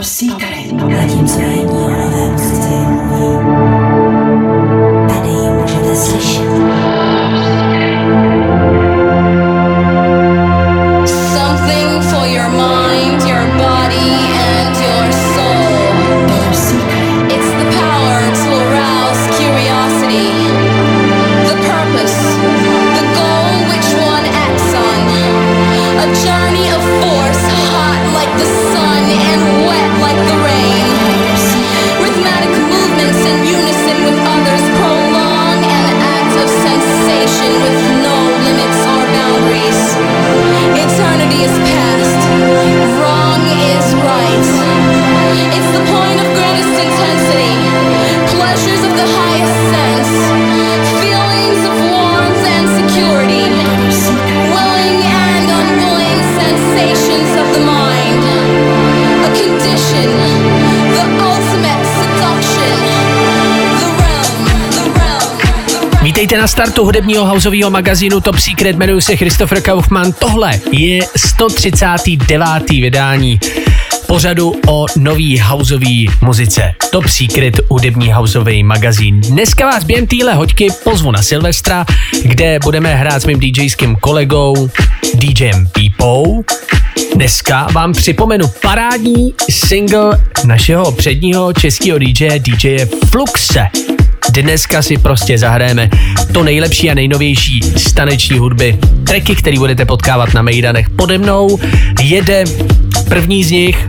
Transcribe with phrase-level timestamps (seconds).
[0.00, 0.70] Top Secret.
[2.38, 3.79] Zatímco
[66.20, 70.12] Vítejte na startu hudebního houseového magazínu Top Secret, jmenuji se Christopher Kaufman.
[70.12, 72.70] Tohle je 139.
[72.70, 73.40] vydání
[74.06, 76.74] pořadu o nový houseový muzice.
[76.90, 79.20] Top Secret hudební houseový magazín.
[79.20, 81.84] Dneska vás během téhle hoďky pozvu na Silvestra,
[82.22, 84.70] kde budeme hrát s mým DJským kolegou
[85.14, 86.44] DJem Peepou.
[87.14, 92.78] Dneska vám připomenu parádní single našeho předního českého DJ, DJ
[93.10, 93.68] Fluxe.
[94.28, 95.90] Dneska si prostě zahrajeme
[96.32, 98.78] to nejlepší a nejnovější z taneční hudby.
[99.06, 101.58] Tracky, který budete potkávat na Mejdanech pode mnou,
[102.02, 102.44] jede
[103.08, 103.86] první z nich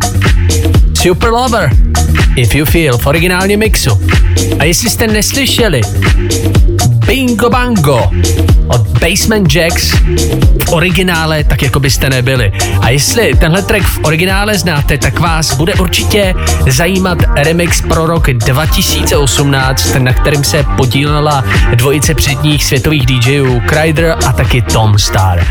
[1.02, 1.70] Super Lover,
[2.36, 4.02] If You Feel v originálním mixu.
[4.60, 5.82] A jestli jste neslyšeli
[7.06, 8.10] Bingo Bango
[8.68, 9.92] od Basement Jacks
[10.66, 12.52] v originále, tak jako byste nebyli.
[12.82, 16.34] A jestli tenhle track v originále znáte, tak vás bude určitě
[16.70, 21.44] zajímat remix pro rok 2018, na kterým se podílela
[21.76, 25.48] dvojice předních světových DJů Kryder a taky Tom Star.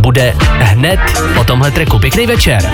[0.00, 1.00] Bude hned
[1.40, 1.98] o tomhle tracku.
[1.98, 2.70] Pěkný večer.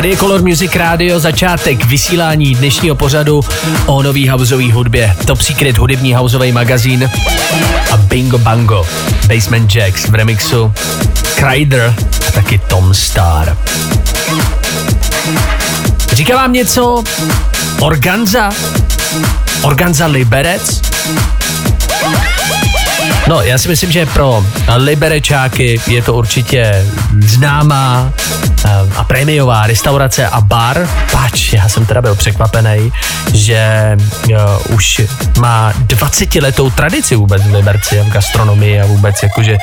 [0.00, 3.40] Color Music Radio, začátek vysílání dnešního pořadu
[3.86, 5.16] o nový houseový hudbě.
[5.26, 7.10] Top Secret hudební houseový magazín
[7.92, 8.86] a Bingo Bango,
[9.26, 10.72] Basement Jacks v remixu,
[11.34, 11.94] Kryder
[12.28, 13.56] a taky Tom Star.
[16.12, 17.04] Říká vám něco
[17.80, 18.50] Organza?
[19.62, 20.82] Organza Liberec?
[23.28, 26.86] No, já si myslím, že pro liberečáky je to určitě
[27.26, 28.12] známá
[28.96, 30.88] a prémiová restaurace a bar.
[31.12, 32.92] Pač, já jsem teda byl překvapený,
[33.34, 33.96] že
[34.30, 35.00] uh, už
[35.38, 39.58] má 20 letou tradici vůbec v Liberci v gastronomii a vůbec jakože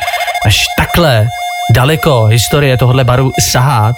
[0.45, 1.27] až takhle
[1.73, 3.93] daleko historie tohohle baru sahá,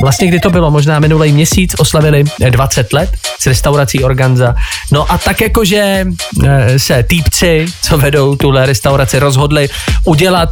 [0.00, 4.54] vlastně kdy to bylo, možná minulý měsíc oslavili 20 let s restaurací Organza.
[4.92, 6.06] No a tak jakože
[6.46, 9.68] eh, se týpci, co vedou tuhle restauraci, rozhodli
[10.04, 10.48] udělat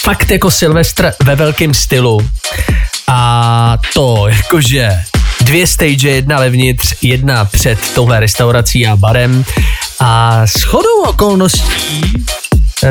[0.00, 2.28] fakt jako Silvestr ve velkém stylu.
[3.08, 4.90] A to jakože
[5.40, 9.44] dvě stage, jedna levnitř, jedna před touhle restaurací a barem.
[10.00, 12.24] A shodou okolností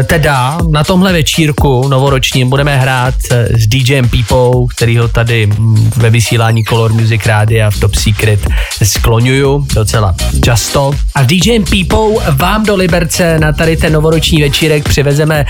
[0.04, 6.10] teda na tomhle večírku novoročním budeme hrát eh, s DJem Peepou, kterýho tady mm, ve
[6.10, 8.40] vysílání Color Music Rádia v Top Secret
[8.84, 10.92] skloňuju docela často.
[11.16, 15.46] A s DJem Peepou vám do Liberce na tady ten novoroční večírek přivezeme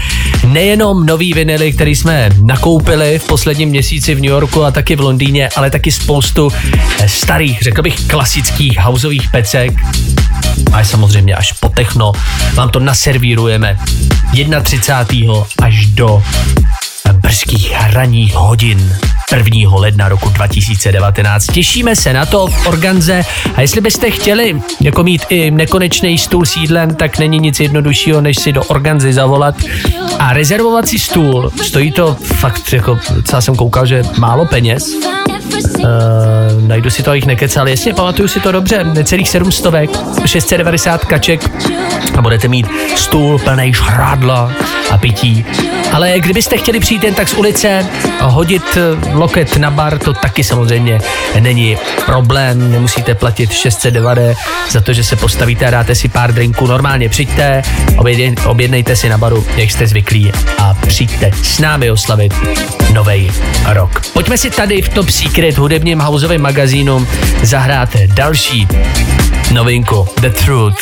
[0.48, 5.00] nejenom nový vinily, který jsme nakoupili v posledním měsíci v New Yorku a taky v
[5.00, 6.52] Londýně, ale taky spoustu
[7.00, 9.74] eh, starých, řekl bych, klasických houseových pecek,
[10.74, 12.12] a samozřejmě až po techno.
[12.54, 13.78] Vám to naservírujeme
[14.34, 15.34] 31.
[15.62, 16.24] až do
[17.14, 18.96] brzkých hraních hodin
[19.38, 19.76] 1.
[19.76, 21.48] ledna roku 2019.
[21.48, 23.26] Těšíme se na to v Organze
[23.56, 28.22] a jestli byste chtěli jako mít i nekonečný stůl s jídlem, tak není nic jednoduššího,
[28.22, 29.56] než si do Organzy zavolat
[30.20, 31.52] a rezervovat si stůl.
[31.62, 34.96] Stojí to fakt, jako co jsem koukal, že málo peněz.
[35.54, 37.68] Uh, najdu si to, abych nekecal.
[37.68, 38.84] Jasně, pamatuju si to dobře.
[38.84, 39.74] Necelých 700,
[40.26, 41.42] 690 kaček
[42.18, 44.52] a budete mít stůl plný šrádla
[44.92, 45.46] a pití.
[45.92, 47.86] Ale kdybyste chtěli přijít jen tak z ulice,
[48.22, 51.00] hodit eh, loket na bar, to taky samozřejmě
[51.40, 52.72] není problém.
[52.72, 54.38] Nemusíte platit 690
[54.70, 56.68] za to, že se postavíte a dáte si pár drinků.
[56.68, 57.62] Normálně přijďte,
[58.46, 62.34] objednejte si na baru, jak jste zvyklí a přijďte s námi oslavit
[62.94, 63.32] nový
[63.66, 64.02] rok.
[64.14, 67.08] Pojďme si tady v Top Secret Secret hudebním houseovým magazínům
[67.44, 68.68] zahráte další
[69.54, 70.76] novinku The Truth.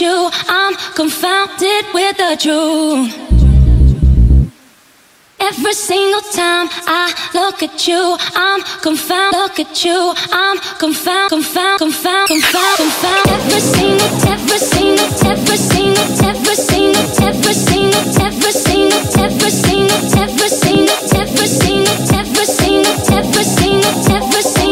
[0.00, 1.84] You, I'm confounded.
[1.94, 3.08] With a drew
[5.40, 11.78] Every single time I look at you, I'm confounded, Look at you, I'm confounded, confounded,
[11.78, 13.32] confounded, confounded.
[13.32, 20.48] Every single, every single, every single, every single, every single, every single, every single, every
[20.48, 24.63] single, every single, every single, every single, every single,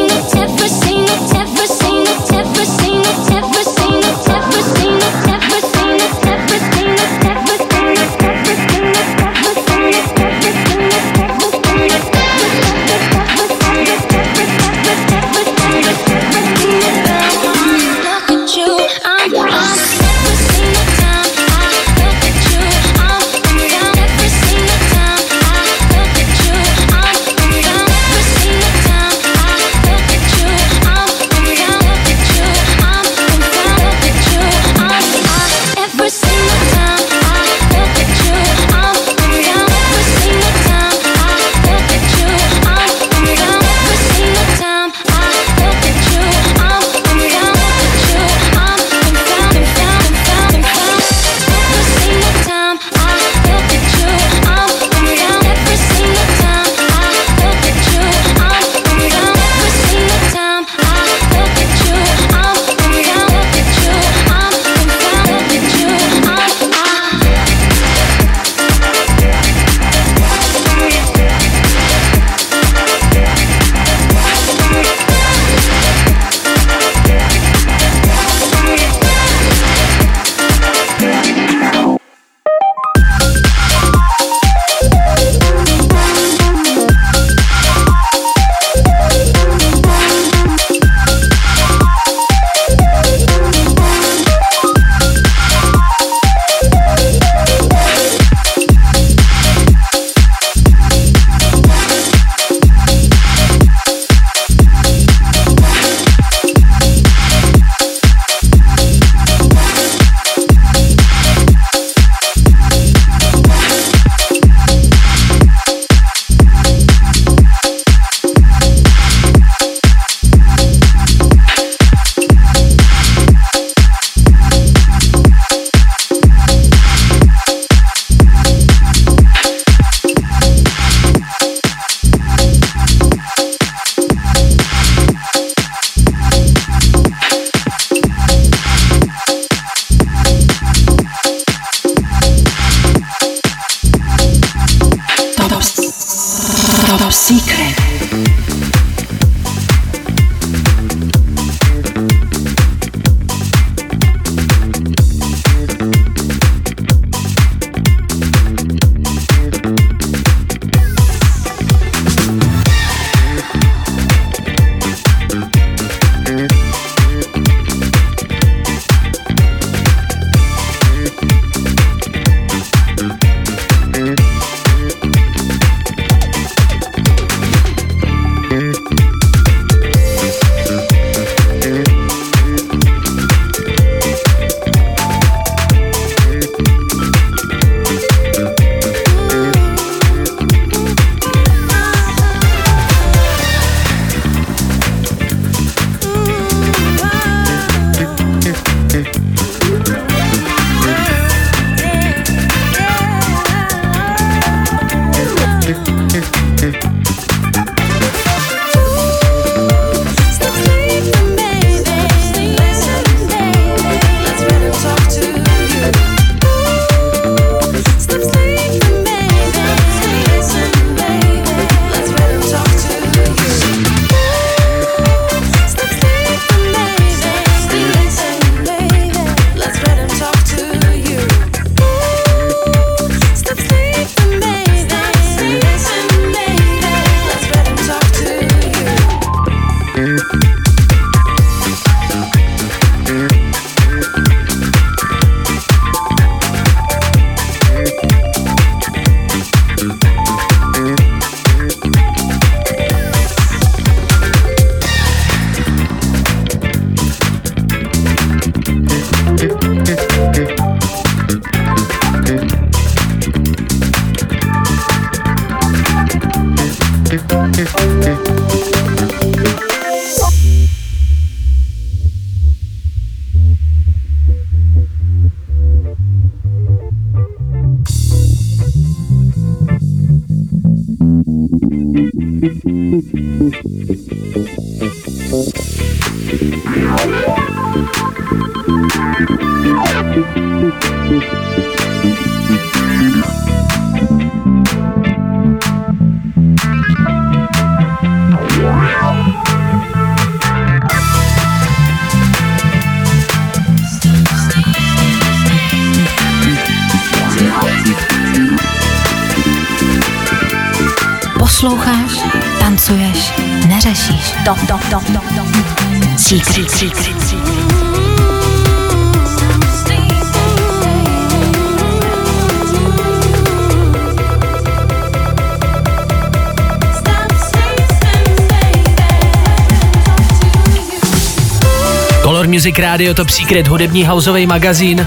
[332.53, 335.07] Music Radio, Top Secret, hudební houseový magazín.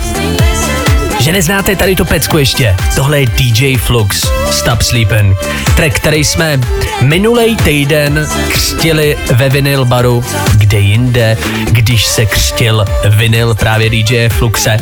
[1.20, 2.76] Že neznáte tady to pecku ještě?
[2.96, 5.36] Tohle je DJ Flux, Stop Sleepin'.
[5.76, 6.60] Track, který jsme
[7.02, 11.38] minulý týden křtili ve vinyl baru, kde jinde,
[11.72, 14.78] když se křtil vinyl právě DJ Fluxe.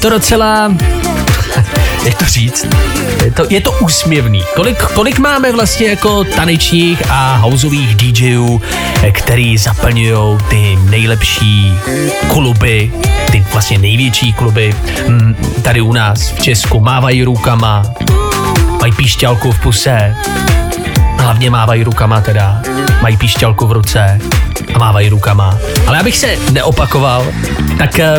[0.00, 0.72] To docela
[2.04, 2.66] jak to říct,
[3.24, 4.42] je to, je to úsměvný.
[4.56, 8.62] Kolik, kolik máme vlastně jako tanečních a houseových DJů,
[9.12, 11.72] který zaplňují ty nejlepší
[12.28, 12.92] kluby,
[13.30, 14.74] ty vlastně největší kluby
[15.08, 17.82] mm, tady u nás v Česku, mávají rukama,
[18.80, 20.16] mají píšťalku v puse,
[21.18, 22.62] hlavně mávají rukama teda,
[23.02, 24.20] mají píšťalku v ruce
[24.74, 25.58] a mávají rukama.
[25.86, 27.26] Ale abych se neopakoval,
[27.78, 28.16] tak eh,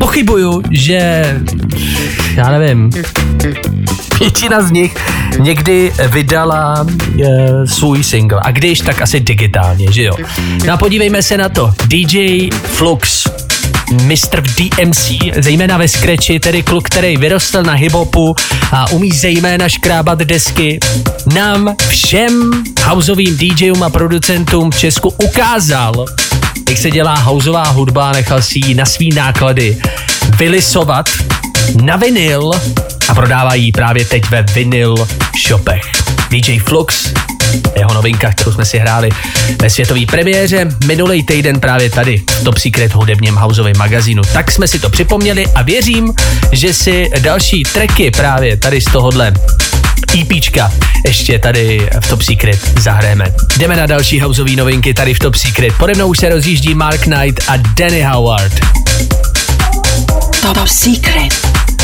[0.00, 1.24] pochybuju, že
[2.34, 2.90] já nevím,
[4.20, 4.96] většina z nich
[5.38, 6.86] někdy vydala
[7.24, 8.40] e, svůj single.
[8.44, 10.16] A když, tak asi digitálně, že jo?
[10.66, 11.72] No a podívejme se na to.
[11.86, 13.28] DJ Flux,
[14.02, 18.34] mistr v DMC, zejména ve scratchi, tedy kluk, který vyrostl na hiphopu
[18.72, 20.78] a umí zejména škrábat desky,
[21.34, 22.50] nám všem
[22.84, 26.06] houseovým DJům a producentům v Česku ukázal,
[26.70, 29.78] jak se dělá houseová hudba, nechal si ji na svý náklady
[30.36, 31.10] vylisovat
[31.82, 32.50] na vinyl
[33.08, 34.94] a prodávají právě teď ve vinyl
[35.46, 35.82] shopech.
[36.30, 37.12] DJ Flux,
[37.76, 39.08] jeho novinka, kterou jsme si hráli
[39.62, 44.22] ve světové premiéře minulý týden právě tady v Top Secret hudebním houseovém magazínu.
[44.32, 46.14] Tak jsme si to připomněli a věřím,
[46.52, 49.32] že si další tracky právě tady z tohohle
[50.14, 50.72] EPčka
[51.06, 53.24] ještě tady v Top Secret zahrajeme.
[53.56, 55.74] Jdeme na další houseové novinky tady v Top Secret.
[55.78, 58.52] Pode mnou už se rozjíždí Mark Knight a Danny Howard.
[60.42, 61.32] Top Secret.
[61.32, 61.80] secret.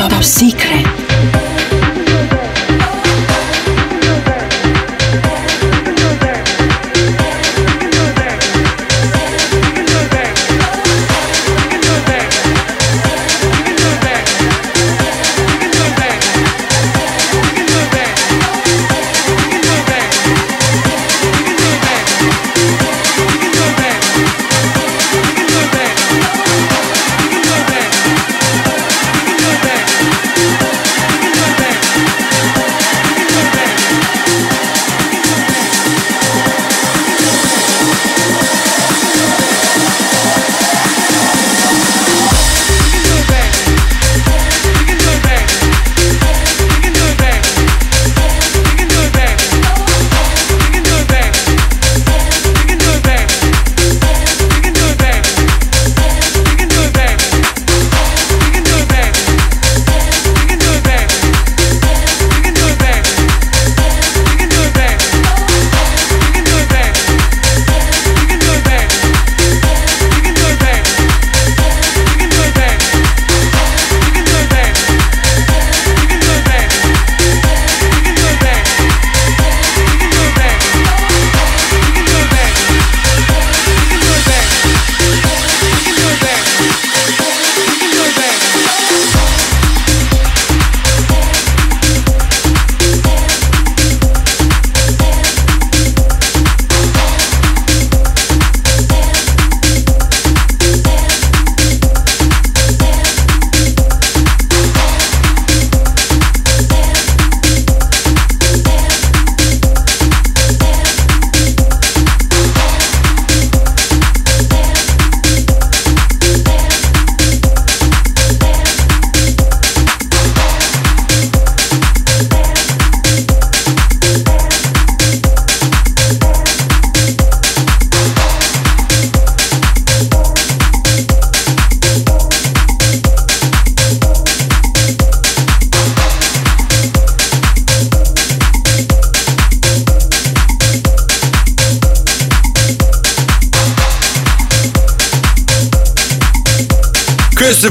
[0.00, 0.99] Top secret.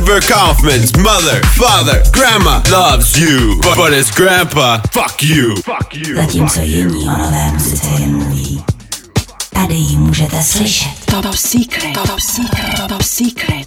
[0.10, 5.56] Christopher Kaufman's mother, father, grandma loves you, but, but his grandpa, fuck you.
[5.58, 6.15] Fuck you.
[6.15, 8.63] Zatímco jiní o nové muzice jen mluví.
[9.54, 11.06] Tady ji můžete slyšet.
[11.06, 11.93] Top secret.
[11.93, 12.88] Top secret.
[12.88, 13.59] Top secret.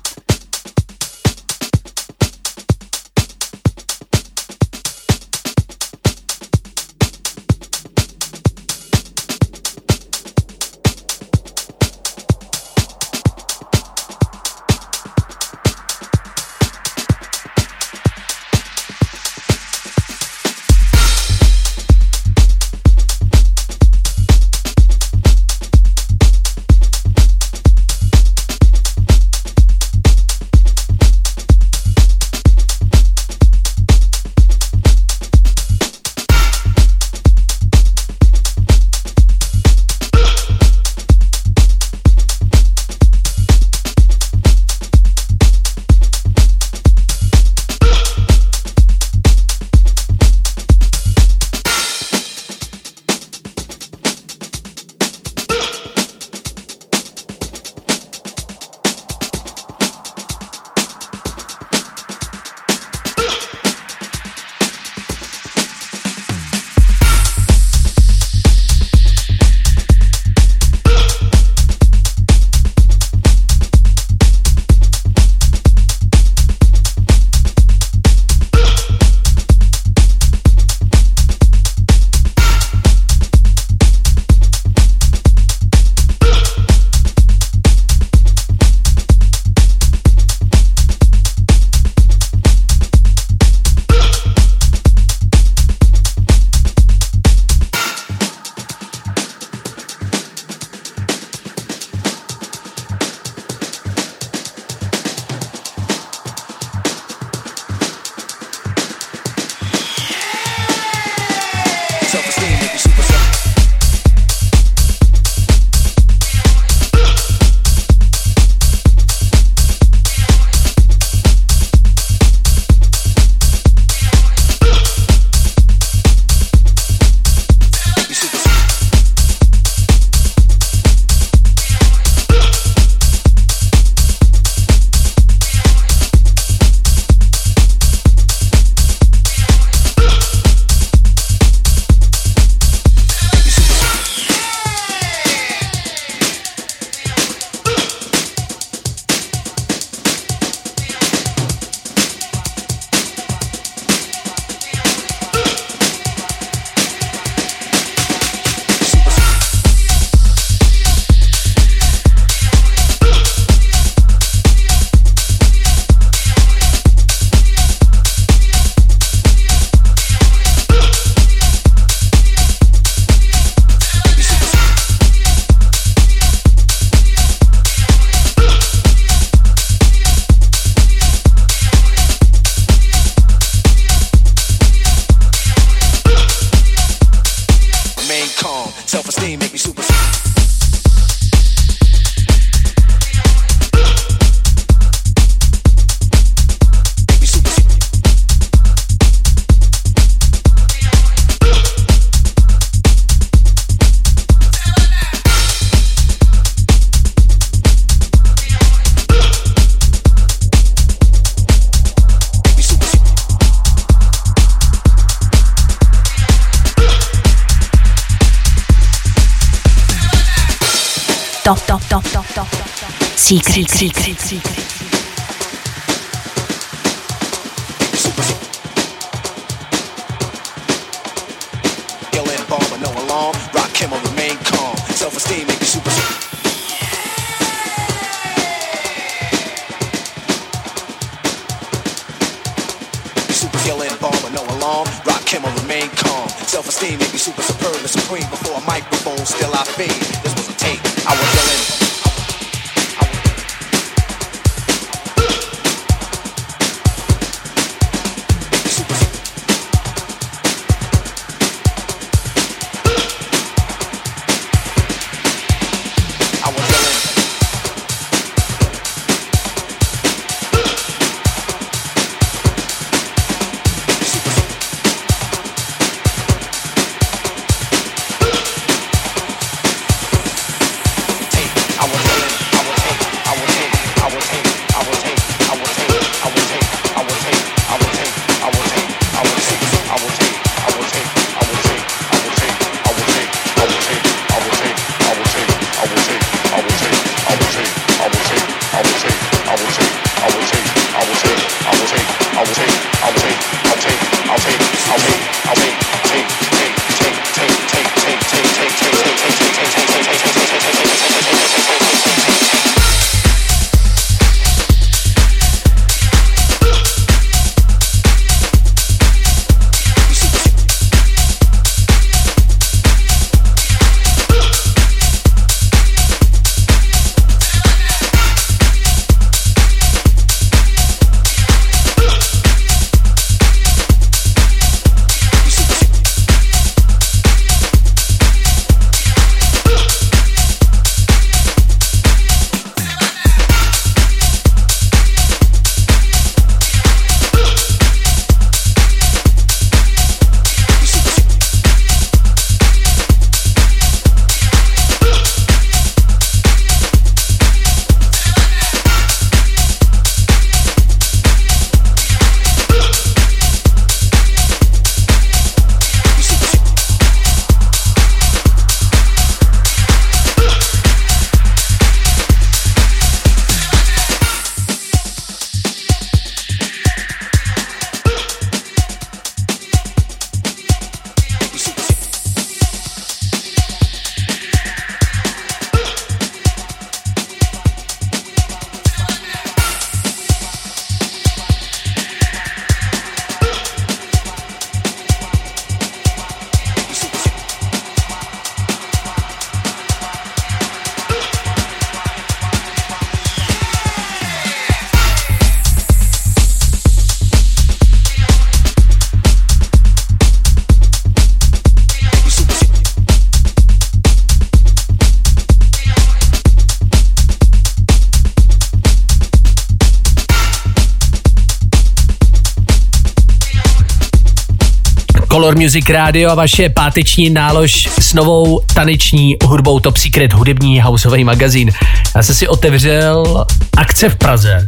[425.73, 431.71] Music Radio a vaše páteční nálož s novou taneční hudbou Top Secret, hudební houseový magazín.
[432.17, 433.45] Já jsem si otevřel
[433.77, 434.67] akce v Praze,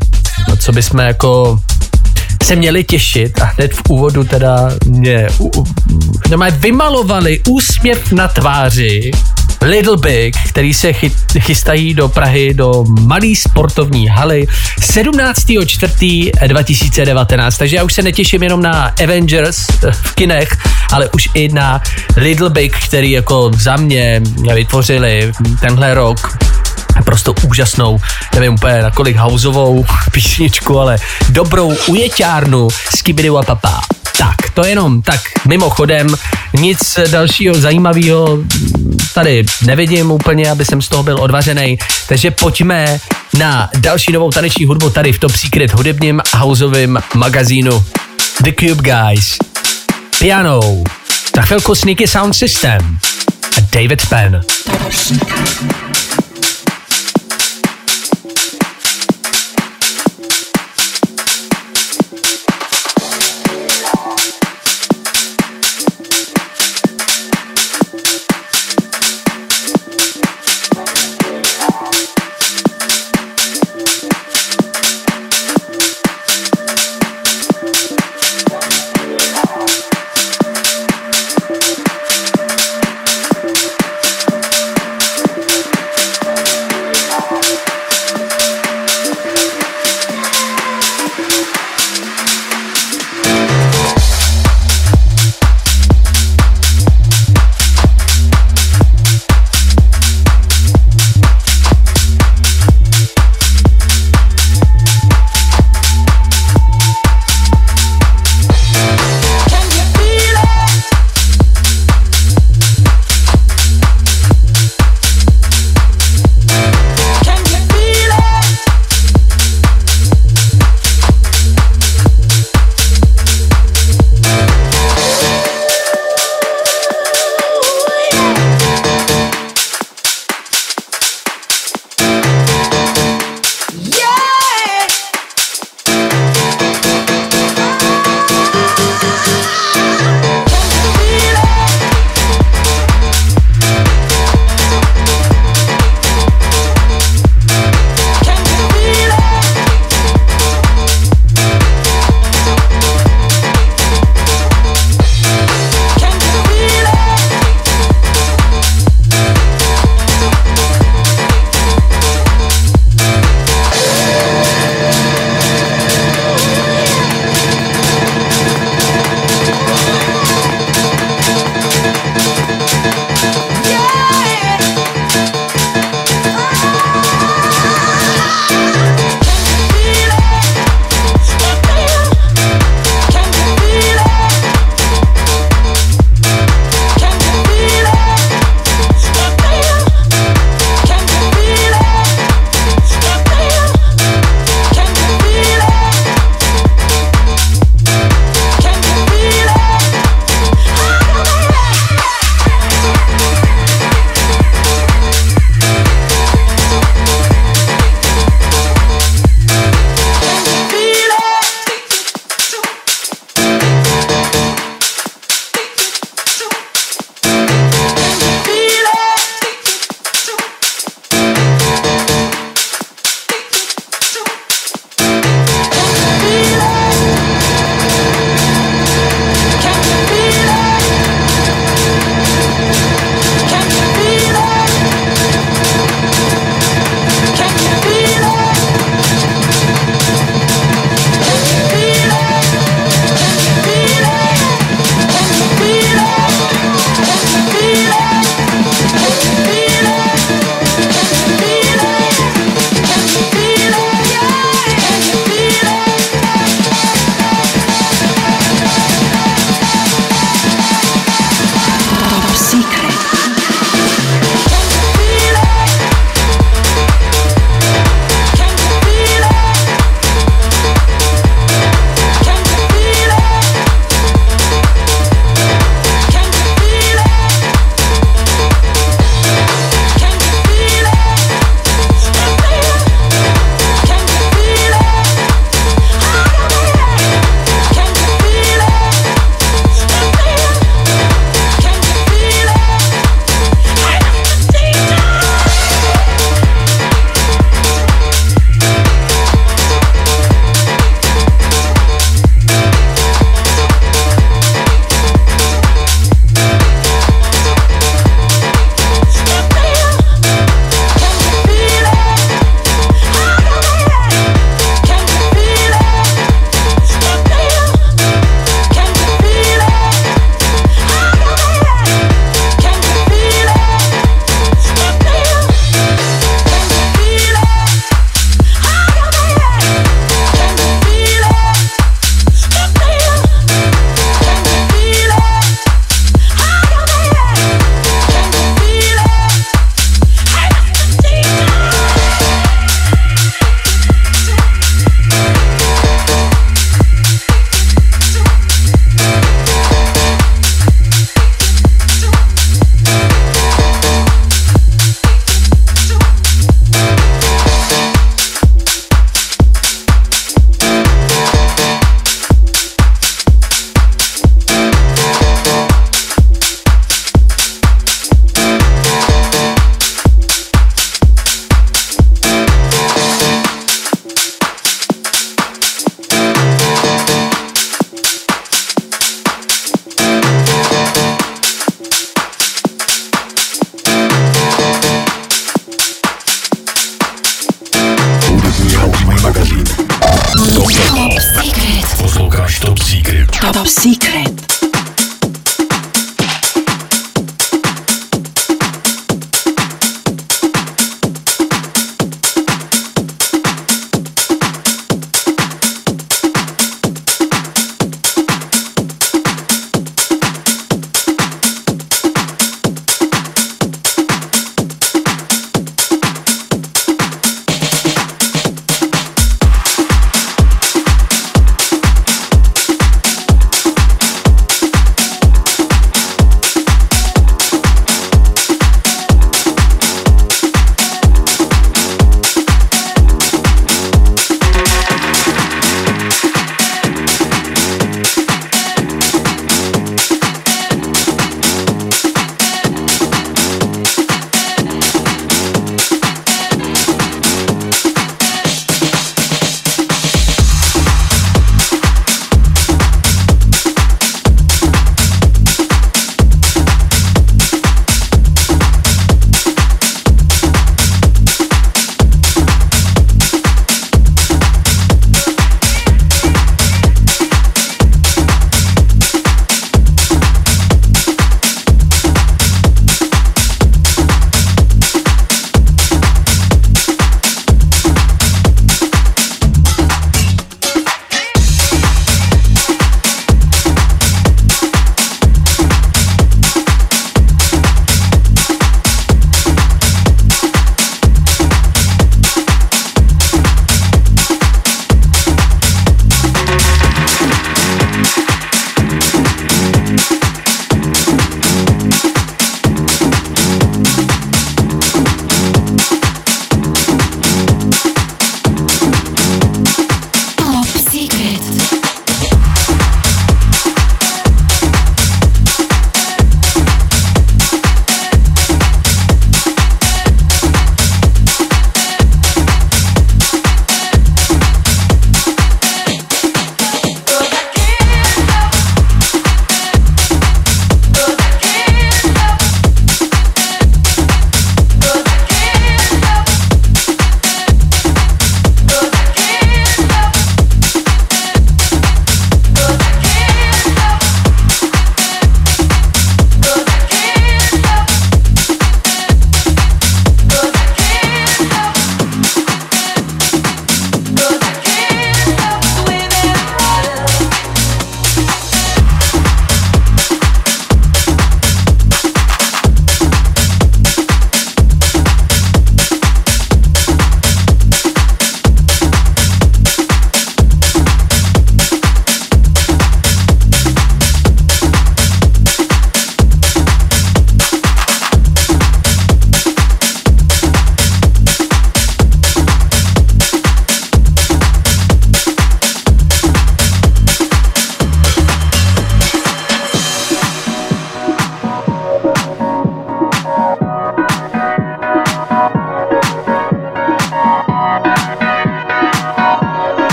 [0.48, 1.60] na co bychom jako
[2.42, 5.64] se měli těšit a hned v úvodu teda mě u, u,
[6.60, 9.10] vymalovali úsměv na tváři
[9.64, 14.46] Little Big, který se chy, chystají do Prahy do malý sportovní haly
[14.80, 17.58] 17.4.2019.
[17.58, 20.58] Takže já už se netěším jenom na Avengers v kinech,
[20.94, 21.82] ale už i na
[22.16, 24.22] Little Big, který jako za mě
[24.54, 26.38] vytvořili tenhle rok
[26.96, 28.00] naprosto úžasnou,
[28.34, 30.96] nevím úplně na kolik houseovou písničku, ale
[31.28, 33.02] dobrou ujeťárnu z
[33.38, 33.80] a Papa.
[34.18, 36.14] Tak, to jenom tak mimochodem,
[36.52, 38.38] nic dalšího zajímavého
[39.14, 41.78] tady nevidím úplně, aby jsem z toho byl odvařený,
[42.08, 42.98] takže pojďme
[43.38, 47.84] na další novou taneční hudbu tady v Top Secret hudebním houseovém magazínu
[48.40, 49.53] The Cube Guys.
[50.24, 50.60] Piano,
[51.36, 52.98] za chvilku Sneaky Sound System.
[53.58, 54.40] A David Penn.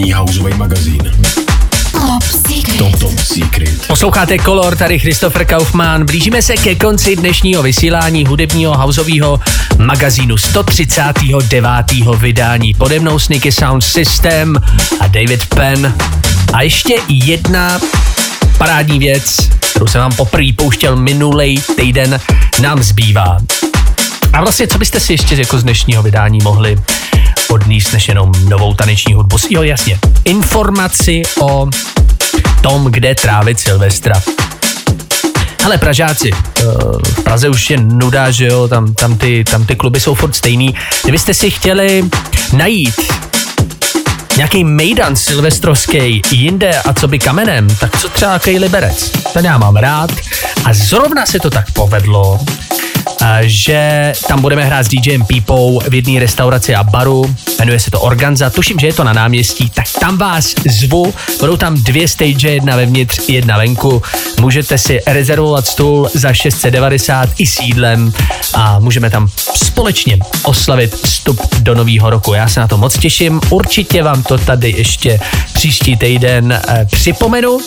[0.00, 1.12] První houseový magazín.
[1.92, 2.78] Top Secret.
[2.78, 3.86] Top Top Secret.
[3.86, 6.04] Posloucháte Color, tady Christopher Kaufmann.
[6.06, 9.40] Blížíme se ke konci dnešního vysílání hudebního houseového
[9.78, 11.66] magazínu 139.
[12.18, 12.74] vydání.
[12.74, 14.56] Pode mnou Sneaky Sound System
[15.00, 15.94] a David Penn.
[16.52, 17.80] A ještě jedna
[18.58, 19.36] parádní věc,
[19.70, 22.20] kterou jsem vám poprvé pouštěl minulý týden,
[22.60, 23.38] nám zbývá.
[24.32, 26.76] A vlastně, co byste si ještě jako z dnešního vydání mohli
[27.50, 29.36] odníst než jenom novou taneční hudbu?
[29.50, 29.98] Jo, jasně.
[30.24, 31.68] Informaci o
[32.62, 34.22] tom, kde trávit Silvestra.
[35.62, 36.62] Hele, Pražáci, eh,
[37.04, 40.36] v Praze už je nuda, že jo, tam, tam, ty, tam ty kluby jsou furt
[40.36, 40.74] stejný.
[41.02, 42.04] Kdybyste si chtěli
[42.52, 43.00] najít
[44.36, 49.10] nějaký mejdan silvestrovský jinde a co by kamenem, tak co třeba jaký liberec.
[49.32, 50.10] Ten já mám rád
[50.64, 52.40] a zrovna se to tak povedlo,
[53.40, 58.00] že tam budeme hrát s DJem Pípou v jedné restauraci a baru, jmenuje se to
[58.00, 62.50] Organza, tuším, že je to na náměstí, tak tam vás zvu, budou tam dvě stage,
[62.50, 64.02] jedna vevnitř, jedna venku,
[64.40, 68.12] můžete si rezervovat stůl za 690 i sídlem
[68.54, 72.34] a můžeme tam společně oslavit vstup do nového roku.
[72.34, 75.20] Já se na to moc těším, určitě vám to tady ještě
[75.52, 77.58] příští týden eh, připomenu.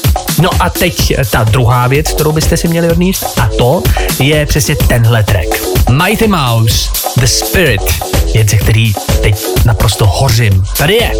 [0.41, 3.83] No a teď ta druhá věc, kterou byste si měli odníst a to
[4.19, 5.47] je přesně tenhle track.
[5.89, 7.81] Mighty Mouse, The Spirit,
[8.33, 10.63] věc, který teď naprosto hořím.
[10.77, 11.11] Tady je.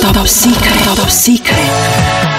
[0.00, 0.96] Top Secret.
[0.96, 2.29] Top Secret.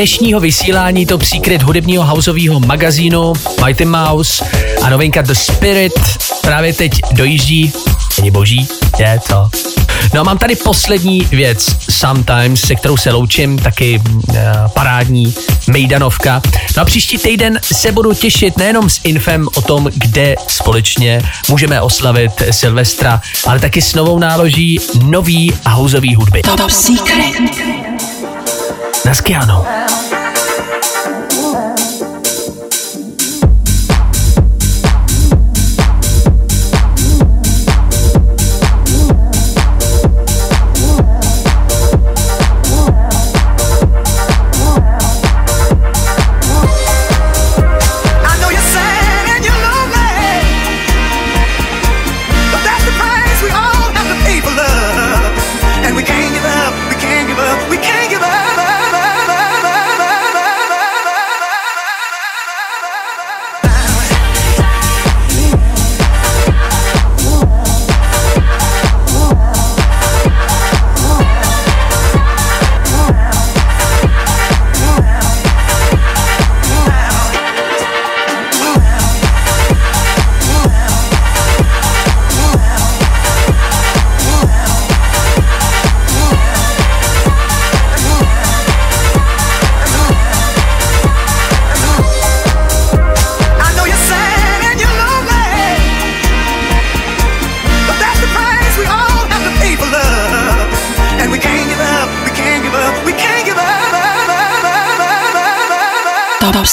[0.00, 3.32] Dnešního vysílání to příkryt hudebního houseového magazínu
[3.64, 4.44] Mighty Mouse
[4.82, 5.92] a novinka The Spirit
[6.40, 7.72] právě teď dojíždí.
[8.18, 8.68] Není boží?
[8.98, 9.48] Je to.
[10.14, 14.36] No a mám tady poslední věc, Sometimes, se kterou se loučím, taky uh,
[14.74, 15.34] parádní
[15.66, 16.42] Mejdanovka.
[16.76, 21.80] No a příští týden se budu těšit nejenom s infem o tom, kde společně můžeme
[21.80, 26.42] oslavit Silvestra, ale taky s novou náloží nový houseový hudby.
[26.42, 27.89] Top Secret.
[29.04, 29.64] Naschledanou.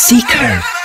[0.08, 0.77] Seeker.